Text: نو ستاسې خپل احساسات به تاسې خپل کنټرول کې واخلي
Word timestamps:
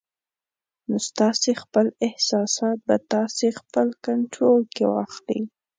نو 0.87 0.95
ستاسې 1.09 1.51
خپل 1.63 1.85
احساسات 2.07 2.77
به 2.87 2.95
تاسې 3.13 3.47
خپل 3.59 3.87
کنټرول 4.05 4.61
کې 4.75 4.85
واخلي 4.93 5.41